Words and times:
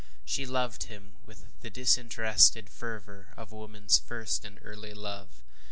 She 0.25 0.47
loved 0.47 0.85
him 0.85 1.17
with 1.27 1.45
the 1.59 1.69
disinterested 1.69 2.71
fervor 2.71 3.35
of 3.37 3.51
a 3.51 3.55
womanŌĆÖs 3.55 4.01
first 4.01 4.43
and 4.45 4.57
early 4.63 4.95
love. 4.95 5.43